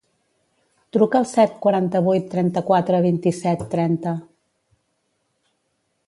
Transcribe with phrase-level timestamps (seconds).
[0.95, 4.15] Truca al set, quaranta-vuit, trenta-quatre, vint-i-set, trenta.